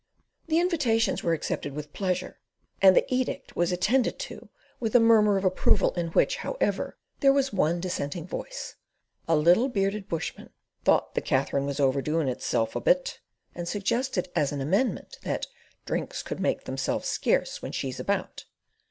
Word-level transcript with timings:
The 0.47 0.57
invitations 0.57 1.21
were 1.21 1.33
accepted 1.35 1.73
with 1.73 1.93
pleasure, 1.93 2.39
and 2.81 2.95
the 2.95 3.05
edict 3.13 3.55
was 3.55 3.71
attended 3.71 4.17
to 4.33 4.49
with 4.79 4.95
a 4.95 4.99
murmur 4.99 5.37
of 5.37 5.45
approval 5.45 5.91
in 5.91 6.07
which, 6.07 6.37
however, 6.37 6.97
there 7.19 7.31
was 7.31 7.53
one 7.53 7.79
dissenting 7.79 8.25
voice: 8.25 8.77
a 9.27 9.35
little 9.35 9.69
bearded 9.69 10.09
bushman 10.09 10.49
"thought 10.83 11.13
the 11.13 11.21
Katherine 11.21 11.67
was 11.67 11.79
overdoing 11.79 12.27
it 12.27 12.43
a 12.51 12.79
bit," 12.81 13.19
and 13.53 13.67
suggested 13.67 14.29
as 14.35 14.51
an 14.51 14.59
amendment 14.59 15.19
that 15.21 15.45
"drunks 15.85 16.23
could 16.23 16.39
make 16.39 16.63
themselves 16.63 17.07
scarce 17.07 17.61
when 17.61 17.71
she's 17.71 17.99
about." 17.99 18.45